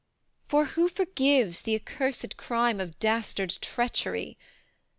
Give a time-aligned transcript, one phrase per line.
[0.47, 4.35] For, who forgives the accursed crime Of dastard treachery?